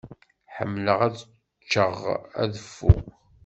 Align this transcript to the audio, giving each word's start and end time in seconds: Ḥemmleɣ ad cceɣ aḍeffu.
Ḥemmleɣ 0.55 0.99
ad 1.07 1.15
cceɣ 1.63 1.95
aḍeffu. 2.43 2.91